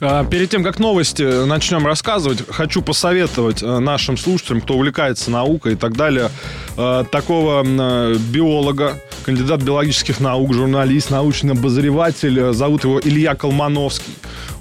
А, 0.00 0.24
Перед 0.24 0.50
тем, 0.50 0.62
как 0.62 0.78
новости 0.78 1.44
начнем 1.46 1.84
рассказывать, 1.84 2.44
хочу 2.48 2.82
посоветовать 2.82 3.62
э, 3.62 3.78
нашим 3.78 4.16
слушателям, 4.16 4.60
кто 4.60 4.74
увлекается 4.74 5.30
наукой 5.30 5.72
и 5.72 5.76
так 5.76 5.96
далее, 5.96 6.30
э, 6.76 7.04
такого 7.10 7.64
э, 7.64 8.16
биолога, 8.30 8.94
кандидат 9.24 9.60
биологических 9.62 10.20
наук, 10.20 10.54
журналист, 10.54 11.10
научный 11.10 11.52
обозреватель, 11.52 12.38
э, 12.38 12.52
зовут 12.52 12.84
его 12.84 13.00
Илья 13.00 13.34
Колмановский. 13.34 14.14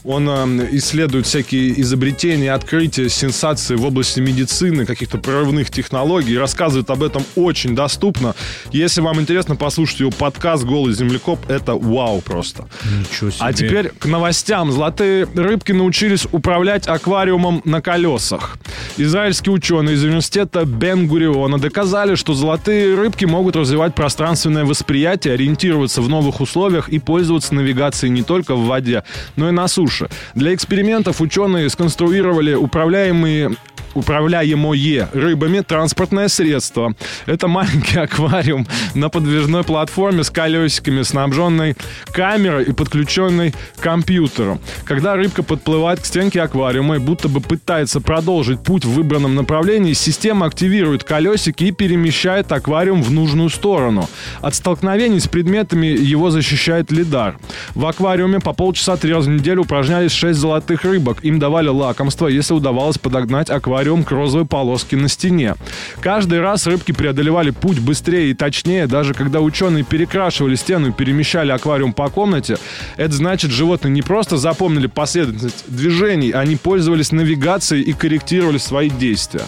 Он 0.07 0.29
э, 0.29 0.67
исследует 0.71 1.25
всякие 1.25 1.81
изобретения, 1.81 2.53
открытия, 2.53 3.09
сенсации 3.09 3.75
в 3.75 3.83
области 3.83 4.21
медицины, 4.21 4.85
каких-то 4.85 5.17
прорывных 5.17 5.69
технологий, 5.69 6.37
рассказывает 6.37 6.89
об 6.89 7.03
этом 7.03 7.25
очень 7.35 7.75
доступно. 7.75 8.33
Если 8.71 9.01
вам 9.01 9.19
интересно 9.19 9.57
послушать 9.57 9.99
его 9.99 10.11
подкаст 10.11 10.63
«Голый 10.63 10.93
землекоп», 10.93 11.39
это 11.49 11.75
вау 11.75 12.21
просто. 12.21 12.69
Ничего 12.85 13.31
себе. 13.31 13.41
А 13.41 13.51
теперь 13.51 13.89
к 13.89 14.05
новостям. 14.05 14.71
Золотые 14.71 15.25
рыбки 15.35 15.73
научились 15.73 16.25
управлять 16.31 16.87
аквариумом 16.87 17.61
на 17.65 17.81
колесах. 17.81 18.57
Израильские 18.95 19.53
ученые 19.53 19.95
из 19.95 20.03
университета 20.05 20.63
Бен-Гуриона 20.63 21.59
доказали, 21.59 22.15
что 22.15 22.33
золотые 22.33 22.95
рыбки 22.95 23.25
могут 23.25 23.57
развивать 23.57 23.93
пространственное 23.93 24.63
восприятие, 24.63 25.33
ориентироваться 25.33 26.01
в 26.01 26.07
новых 26.07 26.39
условиях 26.39 26.87
и 26.87 26.99
пользоваться 26.99 27.53
навигацией 27.53 28.09
не 28.09 28.23
только 28.23 28.55
в 28.55 28.67
воде, 28.67 29.03
но 29.35 29.49
и 29.49 29.51
на 29.51 29.67
суше. 29.67 29.96
Для 30.35 30.53
экспериментов 30.53 31.21
ученые 31.21 31.69
сконструировали 31.69 32.53
управляемые 32.53 33.55
управляемое 33.97 35.09
рыбами 35.13 35.61
транспортное 35.61 36.27
средство. 36.27 36.93
Это 37.25 37.47
маленький 37.47 37.99
аквариум 38.07 38.67
на 38.93 39.09
подвижной 39.09 39.63
платформе 39.63 40.23
с 40.23 40.29
колесиками, 40.29 41.01
снабженной 41.01 41.75
камерой 42.11 42.65
и 42.65 42.71
подключенной 42.71 43.51
к 43.51 43.81
компьютеру. 43.81 44.59
Когда 44.85 45.15
рыбка 45.15 45.43
подплывает 45.43 45.99
к 45.99 46.05
стенке 46.05 46.41
аквариума 46.41 46.95
и 46.95 46.99
будто 46.99 47.27
бы 47.27 47.41
пытается 47.41 48.01
продолжить 48.01 48.61
путь 48.61 48.85
в 48.85 48.91
выбранном 48.91 49.35
направлении, 49.35 49.93
система 49.93 50.45
активирует 50.45 51.03
колесики 51.03 51.65
и 51.65 51.71
перемещает 51.71 52.51
аквариум 52.51 53.01
в 53.01 53.11
нужную 53.11 53.49
сторону. 53.49 54.07
От 54.41 54.55
столкновений 54.55 55.19
с 55.19 55.27
предметами 55.27 55.87
его 55.87 56.29
защищает 56.29 56.91
лидар. 56.91 57.37
В 57.75 57.85
аквариуме 57.85 58.39
по 58.39 58.53
полчаса 58.53 58.97
три 58.97 59.13
раза 59.13 59.29
в 59.29 59.33
неделю 59.33 59.61
упражнялись 59.61 60.11
6 60.11 60.37
золотых 60.37 60.83
рыбок. 60.83 61.23
Им 61.23 61.39
давали 61.39 61.67
лакомство, 61.67 62.27
если 62.27 62.53
удавалось 62.53 62.97
подогнать 62.97 63.49
аквариум 63.49 63.86
к 64.03 64.11
розовой 64.11 64.45
полоске 64.45 64.97
на 64.97 65.07
стене. 65.07 65.55
Каждый 66.01 66.41
раз 66.41 66.67
рыбки 66.67 66.91
преодолевали 66.91 67.51
путь 67.51 67.79
быстрее 67.79 68.31
и 68.31 68.33
точнее, 68.33 68.87
даже 68.87 69.13
когда 69.13 69.41
ученые 69.41 69.83
перекрашивали 69.83 70.55
стену 70.55 70.89
и 70.89 70.91
перемещали 70.91 71.51
аквариум 71.51 71.93
по 71.93 72.09
комнате. 72.09 72.57
Это 72.97 73.13
значит, 73.13 73.51
животные 73.51 73.91
не 73.91 74.01
просто 74.01 74.37
запомнили 74.37 74.87
последовательность 74.87 75.65
движений, 75.67 76.31
они 76.31 76.55
пользовались 76.55 77.11
навигацией 77.11 77.83
и 77.83 77.93
корректировали 77.93 78.57
свои 78.57 78.89
действия. 78.89 79.43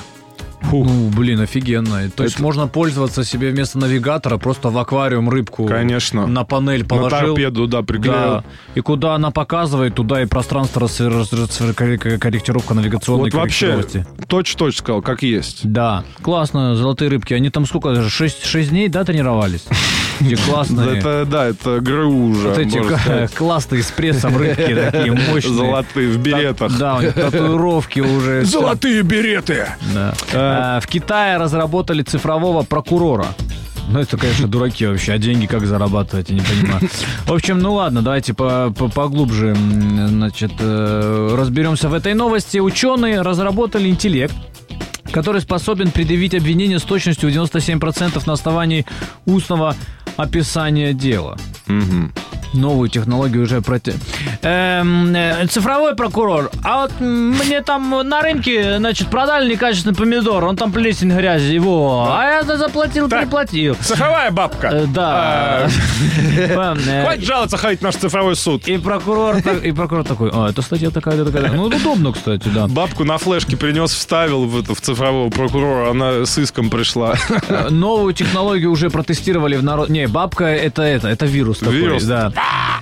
Ну, 0.71 1.09
блин, 1.09 1.41
офигенно. 1.41 2.09
То 2.09 2.23
есть 2.23 2.39
можно 2.39 2.67
пользоваться 2.67 3.23
себе 3.23 3.49
вместо 3.49 3.79
навигатора, 3.79 4.37
просто 4.37 4.69
в 4.69 4.77
аквариум 4.77 5.29
рыбку 5.29 5.65
Конечно. 5.65 6.27
на 6.27 6.43
панель 6.43 6.85
положил. 6.85 7.19
На 7.19 7.25
торпеду, 7.25 7.67
да, 7.67 7.81
приклеил. 7.81 8.13
Да. 8.13 8.43
И 8.75 8.81
куда 8.81 9.15
она 9.15 9.31
показывает, 9.31 9.95
туда 9.95 10.21
и 10.21 10.25
пространство 10.25 10.87
корректировка 10.87 12.73
навигационной 12.73 13.25
Вот 13.25 13.33
вообще, 13.33 13.83
точь-точь 14.27 14.77
сказал, 14.77 15.01
как 15.01 15.23
есть. 15.23 15.61
Да, 15.63 16.03
классно, 16.21 16.75
золотые 16.75 17.09
рыбки. 17.09 17.33
Они 17.33 17.49
там 17.49 17.65
сколько, 17.65 18.07
6, 18.09 18.45
6 18.45 18.69
дней, 18.69 18.89
да, 18.89 19.03
тренировались? 19.03 19.65
Эти 20.19 20.35
классные. 20.35 20.97
Это, 20.97 21.25
да, 21.25 21.47
это 21.47 21.79
ГРУ 21.79 22.29
уже, 22.31 22.49
Вот 22.49 22.57
эти 22.57 23.27
классные 23.35 23.83
с 23.83 23.91
прессом 23.91 24.35
рыбки 24.37 24.75
такие 24.91 25.13
мощные. 25.13 25.53
Золотые 25.53 26.09
в 26.09 26.17
беретах. 26.17 26.77
Да, 26.77 26.99
татуировки 27.01 28.01
уже. 28.01 28.43
Золотые 28.43 29.01
береты! 29.01 29.67
Да. 29.93 30.13
А, 30.49 30.79
В 30.79 30.87
Китае 30.87 31.37
разработали 31.37 32.01
цифрового 32.03 32.63
прокурора. 32.63 33.27
Ну, 33.91 33.99
это, 33.99 34.17
конечно, 34.17 34.47
дураки 34.51 34.85
вообще. 34.85 35.13
А 35.13 35.17
деньги 35.17 35.45
как 35.47 35.65
зарабатывать, 35.65 36.29
я 36.29 36.35
не 36.35 36.41
понимаю. 36.41 36.81
В 37.25 37.33
общем, 37.33 37.59
ну 37.59 37.73
ладно, 37.73 38.01
давайте 38.01 38.33
по- 38.33 38.71
по- 38.77 38.87
поглубже, 38.89 39.55
значит, 39.55 40.51
э, 40.59 41.35
разберемся 41.37 41.89
в 41.89 41.93
этой 41.93 42.13
новости. 42.13 42.59
Ученые 42.59 43.21
разработали 43.21 43.89
интеллект, 43.89 44.35
который 45.11 45.41
способен 45.41 45.89
предъявить 45.89 46.35
обвинение 46.35 46.77
с 46.77 46.83
точностью 46.83 47.31
в 47.31 47.33
97% 47.33 48.27
на 48.27 48.33
основании 48.33 48.85
устного 49.25 49.75
описания 50.17 50.93
дела. 50.93 51.37
Новую 52.53 52.89
технологию 52.89 53.43
уже 53.43 53.61
проти... 53.61 53.93
Эм, 54.41 55.15
э, 55.15 55.45
цифровой 55.47 55.95
прокурор. 55.95 56.49
А 56.63 56.81
вот 56.81 56.91
мне 56.99 57.61
там 57.61 57.89
на 58.07 58.21
рынке, 58.21 58.77
значит, 58.77 59.07
продали 59.09 59.51
некачественный 59.51 59.95
помидор. 59.95 60.43
Он 60.45 60.55
там 60.55 60.71
плесень 60.71 61.11
грязи, 61.11 61.53
его. 61.53 62.07
А 62.11 62.25
я 62.25 62.43
заплатил, 62.43 63.09
переплатил. 63.09 63.75
Цифровая 63.81 64.31
бабка. 64.31 64.67
Э, 64.67 64.85
Да. 64.87 65.67
Э, 65.67 66.75
Хватит 67.03 67.25
жаловаться, 67.25 67.57
ходить 67.57 67.79
в 67.79 67.83
наш 67.83 67.95
цифровой 67.95 68.35
суд. 68.35 68.67
И 68.67 68.77
прокурор, 68.77 69.41
так- 69.41 69.63
и 69.63 69.71
прокурор 69.71 70.03
такой, 70.03 70.29
а, 70.33 70.49
это 70.49 70.61
статья 70.61 70.89
такая-то, 70.89 71.25
такая 71.25 71.51
Ну, 71.51 71.65
удобно, 71.65 72.11
кстати, 72.13 72.47
да. 72.49 72.67
Бабку 72.67 73.03
на 73.03 73.17
флешке 73.17 73.57
принес, 73.57 73.91
вставил 73.91 74.45
в, 74.45 74.59
это, 74.59 74.73
в 74.73 74.81
цифрового 74.81 75.29
прокурора, 75.29 75.91
она 75.91 76.25
с 76.25 76.37
иском 76.37 76.69
пришла. 76.69 77.15
Э, 77.47 77.69
Новую 77.69 78.13
технологию 78.13 78.71
уже 78.71 78.89
протестировали 78.89 79.55
в 79.55 79.63
народ... 79.63 79.89
Не, 79.89 80.07
бабка 80.07 80.45
это 80.45 80.81
это, 80.81 81.07
это 81.07 81.25
вирус 81.25 81.59
такой, 81.59 81.75
Вирус? 81.75 82.03
да. 82.03 82.31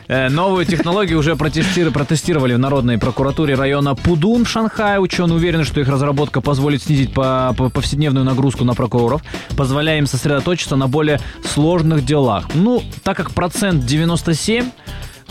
Э, 0.07 0.29
Новую 0.29 0.66
технологию 0.66 1.19
уже 1.19 1.34
протести- 1.35 1.90
протестировали 1.91 2.53
в 2.53 2.59
Народной 2.59 2.97
прокуратуре 2.97 3.56
района 3.56 3.94
Пудун 3.95 4.45
в 4.45 4.50
Шанхае. 4.50 5.00
Ученые 5.00 5.35
уверены, 5.35 5.66
что 5.66 5.81
их 5.81 5.90
разработка 5.90 6.40
позволит 6.40 6.81
снизить 6.84 7.13
по- 7.13 7.53
по- 7.57 7.69
повседневную 7.69 8.23
нагрузку 8.25 8.63
на 8.63 8.73
прокуроров, 8.73 9.22
позволяя 9.57 9.97
им 9.97 10.07
сосредоточиться 10.07 10.75
на 10.78 10.88
более 10.88 11.19
сложных 11.44 12.06
делах. 12.06 12.45
Ну, 12.53 12.81
так 13.03 13.18
как 13.18 13.31
процент 13.31 13.85
97, 13.85 14.72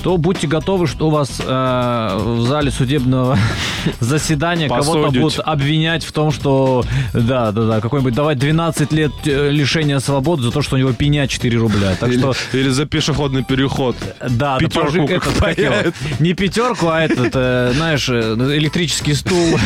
то 0.03 0.17
будьте 0.17 0.47
готовы, 0.47 0.87
что 0.87 1.09
у 1.09 1.11
вас 1.11 1.41
э, 1.45 2.19
в 2.19 2.41
зале 2.47 2.71
судебного 2.71 3.39
заседания 4.01 4.69
кого-то 4.69 5.11
будут 5.11 5.41
обвинять 5.45 6.05
в 6.05 6.13
том, 6.13 6.31
что 6.31 6.85
да, 7.13 7.53
да, 7.53 7.63
да, 7.63 7.81
какой-нибудь 7.81 8.15
давать 8.15 8.39
12 8.39 8.93
лет 8.93 9.13
э, 9.25 9.51
лишения 9.51 9.99
свободы 9.99 10.43
за 10.43 10.53
то, 10.53 10.63
что 10.63 10.77
у 10.77 10.79
него 10.79 10.93
пеня 10.93 11.27
4 11.27 11.59
рубля. 11.59 11.97
Так 11.99 12.11
Или, 12.11 12.19
что 12.19 12.35
или 12.53 12.69
за 12.69 12.87
пешеходный 12.87 13.45
переход. 13.45 13.97
да, 14.29 14.59
Пятерку 14.59 15.07
да, 15.07 15.15
этот, 15.15 15.35
как 15.39 15.59
его, 15.59 15.93
не 16.21 16.35
пятерку, 16.35 16.89
а 16.89 17.01
этот, 17.03 17.33
э, 17.35 17.73
знаешь, 17.75 18.09
э, 18.09 18.35
электрический 18.57 19.15
стул. 19.15 19.59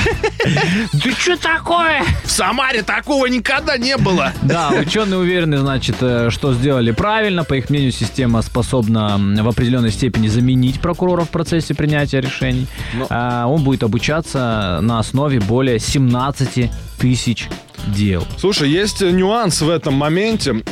Ты 1.03 1.13
что 1.13 1.37
такое? 1.37 2.03
В 2.25 2.31
Самаре 2.31 2.83
такого 2.83 3.27
никогда 3.27 3.77
не 3.77 3.97
было. 3.97 4.33
Да, 4.43 4.71
ученые 4.71 5.19
уверены, 5.19 5.59
значит, 5.59 5.97
э, 6.01 6.31
что 6.31 6.55
сделали 6.55 6.93
правильно. 6.93 7.45
По 7.45 7.55
их 7.55 7.71
мнению, 7.71 7.93
система 7.93 8.43
способна 8.43 9.19
в 9.19 9.49
определенной 9.49 9.91
степени 9.91 10.20
заменить 10.29 10.81
прокурора 10.81 11.25
в 11.25 11.31
процессе 11.31 11.75
принятия 11.75 12.21
решений. 12.21 12.67
А, 13.09 13.47
Он 13.47 13.63
будет 13.63 13.83
обучаться 13.83 14.78
на 14.83 14.99
основе 14.99 15.41
более 15.41 15.78
17 15.78 16.71
тысяч 16.99 17.49
дел. 17.89 18.25
Слушай, 18.39 18.71
есть 18.71 19.01
нюанс 19.01 19.61
в 19.63 19.71
этом 19.71 19.95
моменте. 19.95 20.63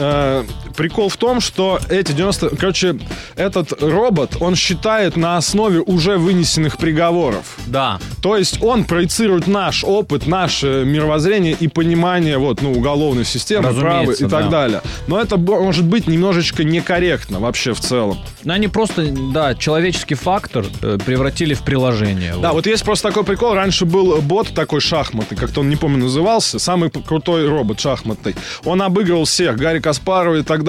Прикол 0.78 1.08
в 1.08 1.16
том, 1.16 1.40
что 1.40 1.80
эти 1.88 2.12
90... 2.12 2.50
Короче, 2.50 2.96
этот 3.34 3.82
робот, 3.82 4.36
он 4.38 4.54
считает 4.54 5.16
на 5.16 5.36
основе 5.36 5.80
уже 5.80 6.18
вынесенных 6.18 6.78
приговоров. 6.78 7.58
Да. 7.66 7.98
То 8.22 8.36
есть 8.36 8.62
он 8.62 8.84
проецирует 8.84 9.48
наш 9.48 9.82
опыт, 9.82 10.28
наше 10.28 10.84
мировоззрение 10.86 11.56
и 11.58 11.66
понимание 11.66 12.38
вот, 12.38 12.62
ну, 12.62 12.70
уголовной 12.70 13.24
системы, 13.24 13.74
права 13.74 14.04
и 14.04 14.06
Разумеется, 14.06 14.28
так 14.28 14.44
да. 14.44 14.50
далее. 14.50 14.82
Но 15.08 15.20
это 15.20 15.36
может 15.36 15.84
быть 15.84 16.06
немножечко 16.06 16.62
некорректно 16.62 17.40
вообще 17.40 17.74
в 17.74 17.80
целом. 17.80 18.16
Но 18.44 18.52
они 18.52 18.68
просто, 18.68 19.04
да, 19.34 19.56
человеческий 19.56 20.14
фактор 20.14 20.64
э, 20.82 20.96
превратили 21.04 21.54
в 21.54 21.62
приложение. 21.62 22.36
Да, 22.40 22.52
вот 22.52 22.68
есть 22.68 22.84
просто 22.84 23.08
такой 23.08 23.24
прикол. 23.24 23.54
Раньше 23.54 23.84
был 23.84 24.20
бот 24.22 24.54
такой 24.54 24.80
шахматный, 24.80 25.36
как-то 25.36 25.62
он, 25.62 25.70
не 25.70 25.76
помню, 25.76 26.04
назывался. 26.04 26.60
Самый 26.60 26.88
крутой 26.90 27.48
робот 27.48 27.80
шахматный. 27.80 28.36
Он 28.64 28.80
обыгрывал 28.80 29.24
всех. 29.24 29.56
Гарри 29.56 29.80
Каспарова 29.80 30.36
и 30.36 30.42
так 30.42 30.62
далее. 30.62 30.67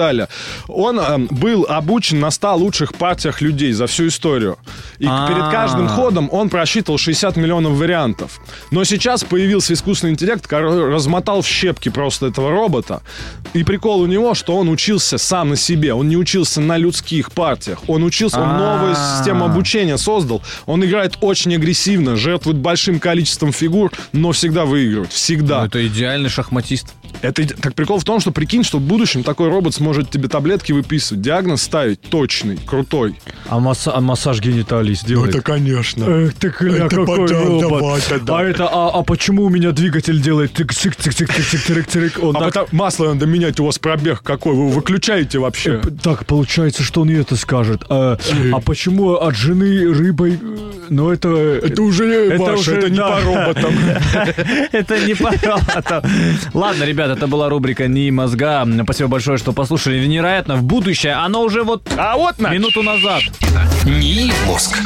Он 0.68 0.98
э, 0.98 1.18
был 1.30 1.66
обучен 1.68 2.20
на 2.20 2.30
100 2.30 2.56
лучших 2.56 2.94
партиях 2.94 3.40
людей 3.40 3.72
за 3.72 3.86
всю 3.86 4.08
историю. 4.08 4.56
И 4.98 5.06
А. 5.08 5.28
перед 5.28 5.50
каждым 5.50 5.88
ходом 5.88 6.28
он 6.32 6.48
просчитывал 6.48 6.98
60 6.98 7.36
миллионов 7.36 7.72
вариантов. 7.72 8.40
Но 8.70 8.84
сейчас 8.84 9.24
появился 9.24 9.72
искусственный 9.74 10.12
интеллект, 10.12 10.46
который 10.46 10.92
размотал 10.92 11.42
в 11.42 11.46
щепки 11.46 11.88
просто 11.88 12.26
этого 12.26 12.50
робота. 12.50 13.02
И 13.52 13.64
прикол 13.64 14.00
у 14.00 14.06
него, 14.06 14.34
что 14.34 14.56
он 14.56 14.68
учился 14.68 15.18
сам 15.18 15.50
на 15.50 15.56
себе. 15.56 15.94
Он 15.94 16.08
не 16.08 16.16
учился 16.16 16.60
на 16.60 16.76
людских 16.76 17.32
партиях. 17.32 17.80
Он 17.88 18.02
учился, 18.04 18.40
он 18.40 18.56
новую 18.56 18.94
А. 18.96 19.16
систему 19.16 19.44
обучения 19.44 19.98
создал. 19.98 20.42
Он 20.66 20.84
играет 20.84 21.18
очень 21.20 21.54
агрессивно, 21.54 22.16
жертвует 22.16 22.58
большим 22.58 23.00
количеством 23.00 23.52
фигур, 23.52 23.90
но 24.12 24.32
всегда 24.32 24.64
выигрывает. 24.64 25.12
Всегда. 25.12 25.60
Ну, 25.60 25.66
это 25.66 25.86
идеальный 25.86 26.28
шахматист. 26.30 26.94
Это 27.22 27.46
так 27.46 27.74
прикол 27.74 27.98
в 27.98 28.04
том, 28.04 28.20
что 28.20 28.30
прикинь, 28.30 28.64
что 28.64 28.78
в 28.78 28.82
будущем 28.82 29.22
такой 29.22 29.48
робот 29.48 29.74
сможет 29.74 30.10
тебе 30.10 30.28
таблетки 30.28 30.72
выписывать, 30.72 31.22
диагноз 31.22 31.62
ставить 31.62 32.00
точный, 32.00 32.56
крутой. 32.56 33.16
А, 33.48 33.58
масса- 33.58 33.92
а 33.94 34.00
массаж 34.00 34.40
гениталий 34.40 34.94
сделает? 34.94 35.32
конечно. 35.42 36.04
Эх 36.04 36.34
ты, 36.34 36.50
кля, 36.50 36.86
Это 36.86 36.96
какой 36.96 37.26
потом 37.28 37.46
робот. 37.46 37.60
давай, 37.60 38.00
да. 38.24 38.38
А 38.38 38.42
это, 38.44 38.68
а, 38.68 38.90
а 38.92 39.02
почему 39.02 39.44
у 39.44 39.48
меня 39.48 39.72
двигатель 39.72 40.20
делает 40.20 40.52
тык 40.52 40.72
Он 42.22 42.36
А 42.36 42.40
так, 42.40 42.54
потом 42.54 42.68
масло 42.72 43.12
надо 43.12 43.26
менять, 43.26 43.60
у 43.60 43.66
вас 43.66 43.78
пробег 43.78 44.22
какой, 44.22 44.54
вы 44.54 44.70
выключаете 44.70 45.38
вообще. 45.38 45.80
Э, 45.82 45.90
так 46.02 46.26
получается, 46.26 46.82
что 46.82 47.02
он 47.02 47.10
и 47.10 47.14
это 47.14 47.36
скажет. 47.36 47.82
А, 47.88 48.18
а 48.52 48.60
почему 48.60 49.14
от 49.14 49.34
жены 49.36 49.92
рыбой? 49.92 50.38
Ну 50.90 51.10
это... 51.10 51.28
Это 51.28 51.82
уже 51.82 52.06
не 52.06 52.34
Это 52.34 52.42
ваше, 52.42 52.54
уже, 52.54 52.76
это 52.78 52.90
не 52.90 52.96
да. 52.96 53.08
по 53.08 53.20
роботам. 53.20 53.74
Это 54.72 54.98
не 55.06 55.14
пожалуйста. 55.14 56.02
Ладно, 56.52 56.84
ребят, 56.84 57.10
это 57.10 57.26
была 57.28 57.48
рубрика 57.48 57.86
«Не 57.86 58.10
мозга». 58.10 58.66
Спасибо 58.84 59.08
большое, 59.08 59.38
что 59.38 59.52
послушали. 59.52 60.04
Невероятно, 60.04 60.56
в 60.56 60.64
будущее 60.64 61.12
оно 61.12 61.42
уже 61.42 61.62
вот 61.62 61.88
А 61.96 62.16
вот 62.16 62.38
на. 62.40 62.50
минуту 62.52 62.82
назад. 62.82 63.22
НИИ 63.84 64.32
мозг. 64.46 64.76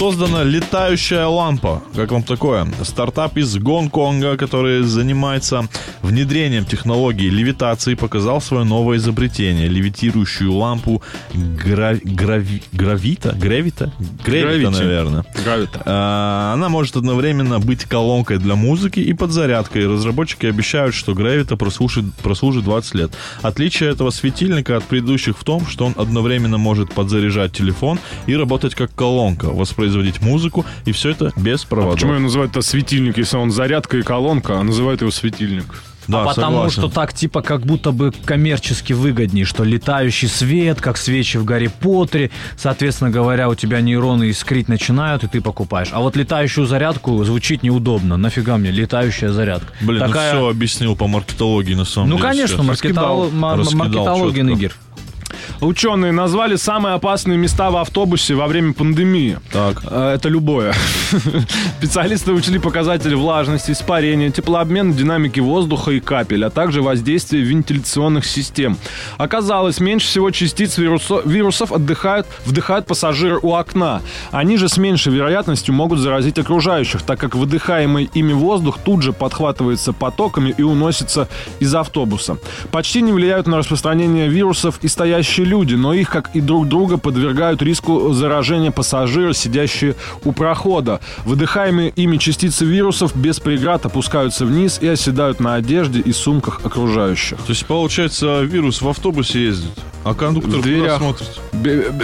Создана 0.00 0.44
летающая 0.44 1.26
лампа. 1.26 1.82
Как 1.94 2.10
вам 2.10 2.22
такое? 2.22 2.66
Стартап 2.84 3.36
из 3.36 3.54
Гонконга, 3.58 4.38
который 4.38 4.82
занимается 4.82 5.68
внедрением 6.00 6.64
технологии 6.64 7.28
левитации, 7.28 7.92
показал 7.96 8.40
свое 8.40 8.64
новое 8.64 8.96
изобретение. 8.96 9.68
Левитирующую 9.68 10.54
лампу 10.54 11.02
гра- 11.34 11.96
грави- 12.02 12.62
гравита? 12.72 13.36
Гравита? 13.38 13.92
Гравита, 14.24 14.70
Gravity. 14.70 14.70
наверное. 14.70 15.24
Гравита. 15.44 15.82
А, 15.84 16.54
Она 16.54 16.70
может 16.70 16.96
одновременно 16.96 17.60
быть 17.60 17.84
колонкой 17.84 18.38
для 18.38 18.54
музыки 18.54 19.00
и 19.00 19.12
подзарядкой. 19.12 19.86
Разработчики 19.86 20.46
обещают, 20.46 20.94
что 20.94 21.12
Gravita 21.12 21.58
прослужит, 21.58 22.06
прослужит 22.22 22.64
20 22.64 22.94
лет. 22.94 23.10
Отличие 23.42 23.90
этого 23.90 24.08
светильника 24.08 24.78
от 24.78 24.84
предыдущих 24.84 25.36
в 25.38 25.44
том, 25.44 25.66
что 25.66 25.84
он 25.84 25.92
одновременно 25.98 26.56
может 26.56 26.90
подзаряжать 26.94 27.52
телефон 27.52 27.98
и 28.24 28.34
работать 28.34 28.74
как 28.74 28.94
колонка, 28.94 29.50
воспроизводить 29.50 29.89
музыку, 30.20 30.64
и 30.84 30.92
все 30.92 31.10
это 31.10 31.32
без 31.36 31.64
проводов. 31.64 31.94
Почему 31.94 32.14
ее 32.14 32.20
называют 32.20 32.52
это 32.52 32.62
светильник, 32.62 33.18
если 33.18 33.36
он 33.36 33.50
зарядка 33.50 33.98
и 33.98 34.02
колонка, 34.02 34.58
а 34.58 34.62
называют 34.62 35.00
его 35.00 35.10
светильник? 35.10 35.64
Да, 36.08 36.22
а 36.22 36.24
потому 36.24 36.56
согласен. 36.56 36.72
что 36.82 36.88
так 36.88 37.12
типа 37.12 37.40
как 37.40 37.64
будто 37.64 37.92
бы 37.92 38.10
коммерчески 38.24 38.92
выгоднее, 38.92 39.44
что 39.44 39.62
летающий 39.62 40.26
свет, 40.26 40.80
как 40.80 40.96
свечи 40.96 41.36
в 41.36 41.44
Гарри 41.44 41.68
Поттере, 41.68 42.30
соответственно 42.56 43.10
говоря, 43.10 43.48
у 43.48 43.54
тебя 43.54 43.80
нейроны 43.80 44.30
искрить 44.30 44.66
начинают, 44.68 45.22
и 45.22 45.28
ты 45.28 45.40
покупаешь. 45.40 45.88
А 45.92 46.00
вот 46.00 46.16
летающую 46.16 46.66
зарядку 46.66 47.22
звучит 47.22 47.62
неудобно. 47.62 48.16
Нафига 48.16 48.56
мне 48.56 48.70
летающая 48.72 49.30
зарядка? 49.30 49.68
Блин, 49.82 50.00
Такая... 50.00 50.32
ну 50.34 50.38
все 50.40 50.48
объяснил 50.50 50.96
по 50.96 51.06
маркетологии 51.06 51.74
на 51.74 51.84
самом 51.84 52.10
Ну, 52.10 52.16
деле. 52.16 52.28
конечно, 52.28 52.56
сейчас. 52.56 52.66
маркетол... 52.66 53.30
ма- 53.30 53.56
Раскидал 53.56 53.78
маркетология. 53.86 54.42
Нигер. 54.42 54.74
Ученые 55.60 56.10
назвали 56.10 56.56
самые 56.56 56.94
опасные 56.94 57.36
места 57.36 57.70
в 57.70 57.76
автобусе 57.76 58.34
во 58.34 58.46
время 58.46 58.72
пандемии. 58.72 59.38
Так. 59.52 59.82
Э, 59.84 60.14
Это 60.14 60.30
любое. 60.30 60.72
Специалисты 61.78 62.32
учли 62.32 62.58
показатели 62.58 63.14
влажности, 63.14 63.72
испарения, 63.72 64.30
теплообмена, 64.30 64.94
динамики 64.94 65.38
воздуха 65.40 65.90
и 65.90 66.00
капель, 66.00 66.44
а 66.46 66.50
также 66.50 66.80
воздействие 66.80 67.42
вентиляционных 67.42 68.24
систем. 68.24 68.78
Оказалось, 69.18 69.80
меньше 69.80 70.06
всего 70.06 70.30
частиц 70.30 70.78
вирусо- 70.78 71.28
вирусов 71.28 71.72
отдыхают, 71.72 72.26
вдыхают 72.46 72.86
пассажиры 72.86 73.38
у 73.42 73.54
окна. 73.54 74.00
Они 74.30 74.56
же 74.56 74.68
с 74.68 74.78
меньшей 74.78 75.12
вероятностью 75.12 75.74
могут 75.74 75.98
заразить 75.98 76.38
окружающих, 76.38 77.02
так 77.02 77.20
как 77.20 77.34
выдыхаемый 77.34 78.10
ими 78.14 78.32
воздух 78.32 78.78
тут 78.82 79.02
же 79.02 79.12
подхватывается 79.12 79.92
потоками 79.92 80.54
и 80.56 80.62
уносится 80.62 81.28
из 81.58 81.74
автобуса. 81.74 82.38
Почти 82.70 83.02
не 83.02 83.12
влияют 83.12 83.46
на 83.46 83.58
распространение 83.58 84.28
вирусов 84.28 84.78
и 84.80 84.88
стоящие 84.88 85.49
люди, 85.50 85.74
но 85.74 85.92
их, 85.92 86.08
как 86.08 86.30
и 86.34 86.40
друг 86.40 86.68
друга, 86.68 86.96
подвергают 86.96 87.60
риску 87.60 88.12
заражения 88.12 88.70
пассажиры, 88.70 89.34
сидящие 89.34 89.96
у 90.24 90.32
прохода. 90.32 91.00
Выдыхаемые 91.24 91.90
ими 91.90 92.16
частицы 92.16 92.64
вирусов 92.64 93.16
без 93.16 93.40
преград 93.40 93.84
опускаются 93.84 94.46
вниз 94.46 94.78
и 94.80 94.88
оседают 94.88 95.40
на 95.40 95.54
одежде 95.54 96.00
и 96.00 96.12
сумках 96.12 96.60
окружающих. 96.64 97.38
То 97.38 97.50
есть, 97.50 97.66
получается, 97.66 98.42
вирус 98.42 98.80
в 98.80 98.88
автобусе 98.88 99.44
ездит, 99.44 99.72
а 100.04 100.14
кондуктор 100.14 100.52
В 100.52 100.54
куда 100.56 100.64
дверях. 100.64 101.02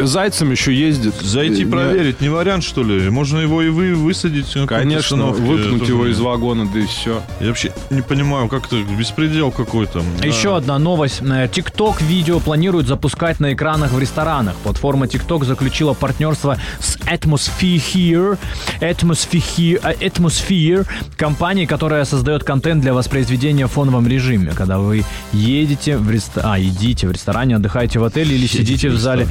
Зайцем 0.02 0.50
еще 0.50 0.75
ездит. 0.75 1.14
Зайти 1.22 1.64
Не- 1.64 1.70
проверить, 1.70 2.20
не 2.20 2.28
вариант, 2.28 2.64
что 2.64 2.82
ли? 2.82 3.08
Можно 3.10 3.38
его 3.38 3.62
и 3.62 3.69
вы 3.69 3.94
высадить. 3.94 4.56
Конечно, 4.66 5.26
выпнуть 5.26 5.88
его 5.88 6.06
не- 6.06 6.12
из 6.12 6.20
вагона, 6.20 6.66
да 6.72 6.78
и 6.81 6.87
все. 6.87 7.22
Я 7.40 7.48
вообще 7.48 7.72
не 7.90 8.02
понимаю, 8.02 8.48
как 8.48 8.66
это 8.66 8.82
беспредел 8.98 9.50
какой-то. 9.50 10.02
Еще 10.22 10.54
А, 10.54 10.58
одна 10.58 10.78
новость. 10.78 11.20
Э, 11.22 11.46
TikTok 11.46 12.02
видео 12.04 12.40
планируют 12.40 12.87
запускать 12.87 13.40
на 13.40 13.52
экранах 13.54 13.93
в 13.93 13.98
ресторанах. 13.98 14.54
Платформа 14.56 15.06
TikTok 15.06 15.44
заключила 15.44 15.94
партнерство 15.94 16.58
с 16.81 16.96
Atmosphere, 17.06 18.38
Atmosphere, 18.81 19.81
э, 19.82 19.94
Atmosphere, 20.06 20.87
компанией, 21.16 21.66
которая 21.66 22.04
создает 22.04 22.44
контент 22.44 22.82
для 22.82 22.93
воспроизведения 22.94 23.66
в 23.66 23.72
фоновом 23.72 24.06
режиме. 24.06 24.52
Когда 24.54 24.78
вы 24.78 25.04
едете 25.32 25.96
в 25.96 26.10
ресторан, 26.10 26.52
а, 26.52 26.58
едите 26.58 27.06
в 27.08 27.12
ресторане, 27.12 27.56
отдыхаете 27.56 27.86
в 27.94 28.05
отеле 28.05 28.35
или 28.35 28.47
сидите 28.47 28.88
в 28.88 28.99
зале 28.99 29.29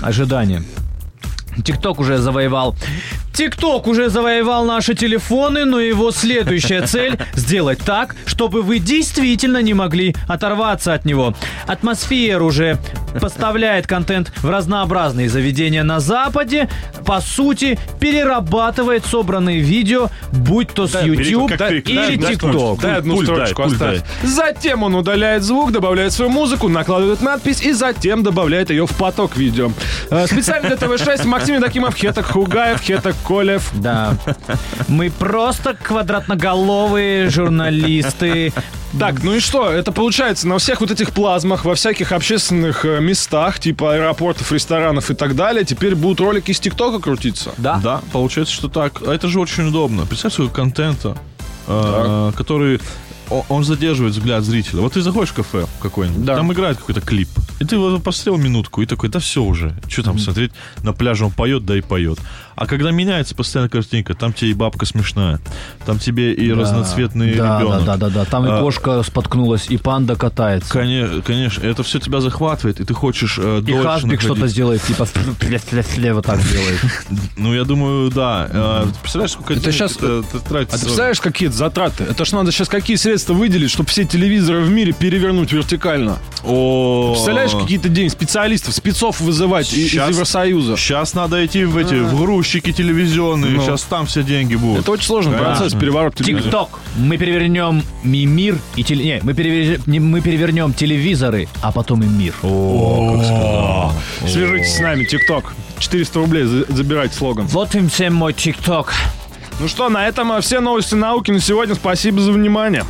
ожидания. 0.00 0.62
ТикТок 1.64 2.00
уже 2.00 2.18
завоевал. 2.18 2.74
ТикТок 3.32 3.86
уже 3.86 4.08
завоевал 4.10 4.64
наши 4.64 4.94
телефоны, 4.94 5.64
но 5.64 5.80
его 5.80 6.10
следующая 6.10 6.82
цель 6.86 7.18
сделать 7.34 7.78
так, 7.78 8.14
чтобы 8.26 8.62
вы 8.62 8.78
действительно 8.78 9.62
не 9.62 9.74
могли 9.74 10.14
оторваться 10.28 10.94
от 10.94 11.04
него. 11.04 11.34
Атмосфера 11.66 12.42
уже 12.42 12.78
поставляет 13.20 13.86
контент 13.86 14.32
в 14.42 14.48
разнообразные 14.50 15.28
заведения 15.28 15.82
на 15.82 16.00
Западе. 16.00 16.68
По 17.04 17.20
сути, 17.20 17.78
перерабатывает 18.00 19.04
собранные 19.04 19.60
видео, 19.60 20.08
будь 20.32 20.68
то 20.72 20.86
с 20.86 21.02
YouTube 21.02 21.48
как 21.48 21.60
перек- 21.72 21.88
или 21.88 21.96
дай- 21.96 22.16
дай 22.16 22.32
ТикТок. 22.34 22.80
Дай 22.80 22.96
одну 22.96 23.14
Пульт 23.16 23.26
дай, 23.28 23.36
строчку 23.46 23.62
пульт 23.62 23.72
оставь. 23.74 24.00
Затем 24.22 24.82
он 24.82 24.94
удаляет 24.94 25.42
звук, 25.42 25.72
добавляет 25.72 26.12
свою 26.12 26.30
музыку, 26.30 26.68
накладывает 26.68 27.20
надпись 27.22 27.62
и 27.62 27.72
затем 27.72 28.22
добавляет 28.22 28.70
ее 28.70 28.86
в 28.86 28.92
поток 28.96 29.36
видео. 29.36 29.72
Э, 30.10 30.26
Специально 30.26 30.68
для 30.68 30.76
ТВ-6 30.76 31.26
Максим 31.26 31.56
Евдокимов, 31.56 31.94
Хетак 31.94 32.26
Хугаев, 32.26 32.80
Хетак 32.80 33.14
Колев. 33.26 33.70
Да. 33.74 34.16
Мы 34.88 35.10
просто 35.10 35.74
квадратноголовые 35.74 37.30
журналисты. 37.30 38.52
Так, 38.98 39.22
ну 39.22 39.34
и 39.34 39.40
что? 39.40 39.70
Это 39.70 39.90
получается 39.92 40.46
на 40.46 40.58
всех 40.58 40.80
вот 40.82 40.90
этих 40.90 41.12
плазмах, 41.12 41.64
во 41.64 41.74
всяких 41.74 42.12
общественных 42.12 42.84
э, 42.84 43.00
местах, 43.00 43.58
типа 43.58 43.94
аэропортов, 43.94 44.52
ресторанов 44.52 45.10
и 45.10 45.14
так 45.14 45.34
далее, 45.34 45.64
теперь 45.64 45.94
будут 45.94 46.20
ролики 46.20 46.50
из 46.50 46.60
ТикТока 46.60 46.98
крутиться. 47.00 47.52
Да. 47.56 47.80
Да, 47.82 48.02
получается, 48.12 48.52
что 48.52 48.68
так. 48.68 49.00
А 49.06 49.14
это 49.14 49.28
же 49.28 49.40
очень 49.40 49.68
удобно. 49.68 50.04
Представь, 50.04 50.34
сколько 50.34 50.52
контента, 50.56 51.16
э, 51.68 52.32
который 52.36 52.80
он 53.48 53.64
задерживает 53.64 54.14
взгляд 54.14 54.44
зрителя. 54.44 54.82
Вот 54.82 54.92
ты 54.92 55.00
заходишь 55.00 55.30
в 55.30 55.34
кафе 55.34 55.64
какой-нибудь, 55.80 56.24
Да. 56.24 56.36
там 56.36 56.52
играет 56.52 56.76
какой-то 56.76 57.00
клип, 57.00 57.28
и 57.60 57.64
ты 57.64 57.78
вот 57.78 58.02
посмотрел 58.02 58.36
минутку 58.36 58.82
и 58.82 58.86
такой, 58.86 59.08
да 59.08 59.20
все 59.20 59.42
уже, 59.42 59.74
что 59.88 60.02
там 60.02 60.18
смотреть, 60.18 60.52
на 60.82 60.92
пляже 60.92 61.24
он 61.24 61.30
поет, 61.30 61.64
да 61.64 61.76
и 61.78 61.80
поет. 61.80 62.18
А 62.54 62.66
когда 62.66 62.90
меняется 62.90 63.34
постоянно 63.34 63.68
картинка, 63.68 64.14
там 64.14 64.32
тебе 64.32 64.50
и 64.50 64.54
бабка 64.54 64.86
смешная, 64.86 65.40
там 65.86 65.98
тебе 65.98 66.32
и 66.32 66.52
разноцветный 66.52 67.34
да, 67.34 67.60
ребенок. 67.60 67.84
Да, 67.84 67.96
да, 67.96 68.08
да, 68.08 68.14
да. 68.20 68.24
Там 68.24 68.46
и 68.46 68.50
А, 68.50 68.60
кошка 68.60 69.02
споткнулась, 69.02 69.66
и 69.68 69.76
панда 69.76 70.16
катается. 70.16 70.70
Конечно, 70.70 71.22
конечно, 71.22 71.66
это 71.66 71.82
все 71.82 71.98
тебя 71.98 72.20
захватывает, 72.20 72.80
и 72.80 72.84
ты 72.84 72.94
хочешь 72.94 73.38
э, 73.40 73.62
И 73.66 73.72
Хасбик 73.72 74.20
что-то 74.20 74.46
сделает, 74.46 74.82
типа 74.82 75.06
слева 75.94 76.22
так 76.22 76.40
делает. 76.42 76.80
Ну, 77.36 77.54
я 77.54 77.64
думаю, 77.64 78.10
да. 78.10 78.48
Э, 78.50 78.86
представляешь, 79.00 79.32
сколько 79.32 79.54
Это 79.54 79.70
это 79.70 80.40
тратится? 80.40 80.76
А 80.76 80.78
ты 80.78 80.84
представляешь, 80.84 81.20
какие 81.20 81.48
это 81.48 81.56
затраты? 81.56 82.04
Это 82.04 82.24
ж 82.24 82.32
надо 82.32 82.52
сейчас 82.52 82.68
какие 82.68 82.96
средства 82.96 83.34
выделить, 83.34 83.70
чтобы 83.70 83.88
все 83.88 84.04
телевизоры 84.04 84.60
в 84.60 84.70
мире 84.70 84.92
перевернуть 84.92 85.52
вертикально. 85.52 86.18
О, 86.44 87.12
Представляешь, 87.12 87.52
какие-то 87.52 87.88
деньги, 87.88 88.10
специалистов, 88.10 88.74
спецов 88.74 89.20
вызывать 89.20 89.72
и- 89.72 89.86
из 89.86 89.94
Евросоюза. 89.94 90.76
Сейчас 90.76 91.14
надо 91.14 91.44
идти 91.44 91.64
в 91.64 91.76
эти 91.76 91.94
в 91.94 92.16
грудь 92.18 92.41
перегрузчики 92.42 92.72
телевизионные. 92.72 93.52
Ну. 93.52 93.62
Сейчас 93.62 93.82
там 93.82 94.06
все 94.06 94.22
деньги 94.22 94.54
будут. 94.56 94.82
Это 94.82 94.90
очень 94.92 95.06
сложный 95.06 95.38
процесс, 95.38 95.74
переворот 95.74 96.14
телевизора. 96.14 96.42
ТикТок. 96.44 96.80
Мы 96.96 97.16
перевернем 97.16 97.82
ми- 98.02 98.26
мир 98.26 98.58
и 98.76 98.82
теле... 98.82 99.04
Не, 99.04 99.20
мы, 99.22 99.32
перевер- 99.32 99.80
мы 99.86 100.20
перевернем 100.20 100.72
телевизоры, 100.74 101.48
а 101.62 101.70
потом 101.72 102.02
и 102.02 102.06
мир. 102.06 102.34
Свяжитесь 104.28 104.76
с 104.76 104.80
нами, 104.80 105.04
ТикТок. 105.04 105.54
400 105.78 106.18
рублей, 106.18 106.44
за- 106.44 106.64
забирайте 106.72 107.14
слоган. 107.16 107.46
Вот 107.46 107.74
им 107.74 107.88
всем 107.88 108.14
мой 108.14 108.32
ТикТок. 108.32 108.92
Ну 109.60 109.68
что, 109.68 109.88
на 109.88 110.06
этом 110.08 110.40
все 110.40 110.60
новости 110.60 110.94
науки 110.94 111.30
на 111.30 111.40
сегодня. 111.40 111.74
Спасибо 111.74 112.20
за 112.20 112.32
внимание. 112.32 112.84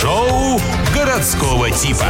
Шоу 0.00 0.60
городского 0.94 1.70
типа. 1.70 2.06